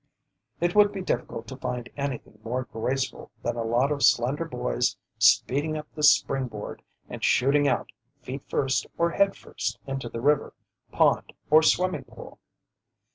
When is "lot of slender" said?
3.63-4.45